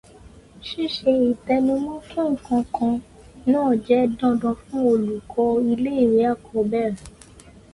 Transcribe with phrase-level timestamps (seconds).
[0.67, 2.95] Ṣíṣe ìtẹnumọ́ fún nǹkan kan
[3.51, 7.01] náà jẹ́ dandan fú ọlùkọ́ iléèwé àkọ́bẹ̀rẹ̀.